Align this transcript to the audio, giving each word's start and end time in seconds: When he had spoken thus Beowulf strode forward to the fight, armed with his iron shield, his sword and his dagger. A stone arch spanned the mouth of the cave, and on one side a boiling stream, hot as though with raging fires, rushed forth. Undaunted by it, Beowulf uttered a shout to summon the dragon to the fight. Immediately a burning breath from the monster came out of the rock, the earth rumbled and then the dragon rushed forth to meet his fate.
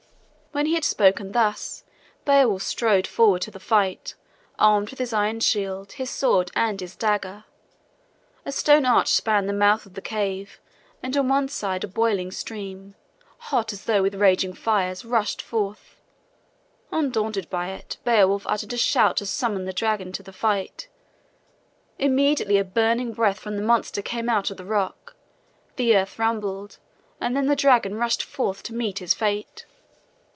When 0.53 0.65
he 0.65 0.73
had 0.73 0.83
spoken 0.83 1.31
thus 1.31 1.85
Beowulf 2.25 2.61
strode 2.63 3.07
forward 3.07 3.41
to 3.43 3.51
the 3.51 3.57
fight, 3.59 4.15
armed 4.59 4.89
with 4.89 4.99
his 4.99 5.13
iron 5.13 5.39
shield, 5.39 5.93
his 5.93 6.09
sword 6.09 6.51
and 6.53 6.77
his 6.81 6.93
dagger. 6.93 7.45
A 8.45 8.51
stone 8.51 8.85
arch 8.85 9.13
spanned 9.13 9.47
the 9.47 9.53
mouth 9.53 9.85
of 9.85 9.93
the 9.93 10.01
cave, 10.01 10.59
and 11.01 11.15
on 11.15 11.29
one 11.29 11.47
side 11.47 11.85
a 11.85 11.87
boiling 11.87 12.31
stream, 12.31 12.95
hot 13.37 13.71
as 13.71 13.85
though 13.85 14.01
with 14.01 14.15
raging 14.15 14.51
fires, 14.51 15.05
rushed 15.05 15.41
forth. 15.41 15.95
Undaunted 16.91 17.49
by 17.49 17.69
it, 17.69 17.95
Beowulf 18.03 18.45
uttered 18.45 18.73
a 18.73 18.77
shout 18.77 19.15
to 19.17 19.25
summon 19.25 19.63
the 19.63 19.71
dragon 19.71 20.11
to 20.11 20.21
the 20.21 20.33
fight. 20.33 20.89
Immediately 21.97 22.57
a 22.57 22.65
burning 22.65 23.13
breath 23.13 23.39
from 23.39 23.55
the 23.55 23.61
monster 23.63 24.01
came 24.01 24.27
out 24.27 24.51
of 24.51 24.57
the 24.57 24.65
rock, 24.65 25.15
the 25.77 25.95
earth 25.95 26.19
rumbled 26.19 26.77
and 27.21 27.37
then 27.37 27.47
the 27.47 27.55
dragon 27.55 27.95
rushed 27.95 28.21
forth 28.21 28.63
to 28.63 28.75
meet 28.75 28.99
his 28.99 29.13
fate. 29.13 29.65